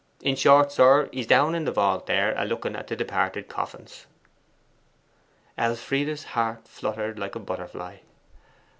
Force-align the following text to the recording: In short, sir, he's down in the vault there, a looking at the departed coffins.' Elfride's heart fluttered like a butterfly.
In 0.23 0.35
short, 0.35 0.71
sir, 0.71 1.09
he's 1.13 1.27
down 1.27 1.53
in 1.53 1.65
the 1.65 1.71
vault 1.71 2.07
there, 2.07 2.33
a 2.35 2.43
looking 2.43 2.75
at 2.75 2.87
the 2.87 2.95
departed 2.95 3.47
coffins.' 3.47 4.07
Elfride's 5.59 6.23
heart 6.23 6.67
fluttered 6.67 7.19
like 7.19 7.35
a 7.35 7.39
butterfly. 7.39 7.97